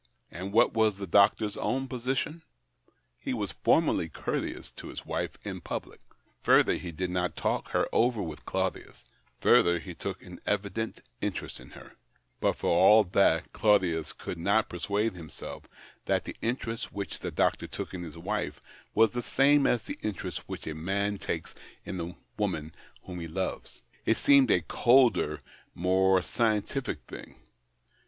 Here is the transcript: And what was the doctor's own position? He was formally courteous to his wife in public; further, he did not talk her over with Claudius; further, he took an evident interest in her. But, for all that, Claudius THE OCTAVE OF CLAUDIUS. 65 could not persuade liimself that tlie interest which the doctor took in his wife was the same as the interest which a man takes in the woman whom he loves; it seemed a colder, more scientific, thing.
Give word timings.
And 0.31 0.51
what 0.51 0.73
was 0.73 0.97
the 0.97 1.05
doctor's 1.05 1.55
own 1.57 1.87
position? 1.87 2.41
He 3.19 3.35
was 3.35 3.51
formally 3.51 4.09
courteous 4.09 4.71
to 4.71 4.87
his 4.87 5.05
wife 5.05 5.37
in 5.45 5.61
public; 5.61 6.01
further, 6.41 6.73
he 6.77 6.91
did 6.91 7.11
not 7.11 7.35
talk 7.35 7.67
her 7.69 7.87
over 7.93 8.19
with 8.19 8.43
Claudius; 8.43 9.05
further, 9.41 9.77
he 9.77 9.93
took 9.93 10.23
an 10.23 10.41
evident 10.47 11.01
interest 11.21 11.59
in 11.59 11.69
her. 11.77 11.97
But, 12.39 12.53
for 12.55 12.71
all 12.71 13.03
that, 13.03 13.53
Claudius 13.53 13.57
THE 13.57 13.57
OCTAVE 13.57 13.77
OF 13.77 13.83
CLAUDIUS. 13.83 14.07
65 14.07 14.25
could 14.25 14.37
not 14.39 14.69
persuade 14.69 15.13
liimself 15.13 15.63
that 16.05 16.25
tlie 16.25 16.37
interest 16.41 16.91
which 16.91 17.19
the 17.19 17.29
doctor 17.29 17.67
took 17.67 17.93
in 17.93 18.01
his 18.01 18.17
wife 18.17 18.59
was 18.95 19.11
the 19.11 19.21
same 19.21 19.67
as 19.67 19.83
the 19.83 19.99
interest 20.01 20.49
which 20.49 20.65
a 20.65 20.73
man 20.73 21.19
takes 21.19 21.53
in 21.85 21.99
the 21.99 22.15
woman 22.39 22.73
whom 23.03 23.19
he 23.19 23.27
loves; 23.27 23.83
it 24.07 24.17
seemed 24.17 24.49
a 24.49 24.61
colder, 24.61 25.41
more 25.75 26.23
scientific, 26.23 27.01
thing. 27.03 27.35